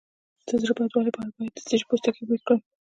[0.47, 2.59] د زړه بدوالي لپاره باید د څه شي پوستکی بوی کړم؟